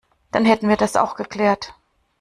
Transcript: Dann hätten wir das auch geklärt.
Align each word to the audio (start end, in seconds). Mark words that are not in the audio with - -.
Dann 0.31 0.45
hätten 0.45 0.67
wir 0.67 0.77
das 0.77 0.95
auch 0.95 1.13
geklärt. 1.15 1.75